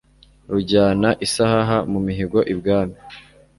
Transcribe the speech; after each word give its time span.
Rujyana 0.51 1.09
isahaha 1.25 1.77
mu 1.91 1.99
mihigo 2.07 2.39
ibwami 2.53 2.97